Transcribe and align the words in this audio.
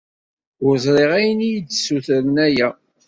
Ur 0.65 0.75
ẓriɣ 0.83 1.11
ayen 1.19 1.39
i 1.47 1.49
yi-d-ssutrent 1.51 2.37
aya. 2.47 2.69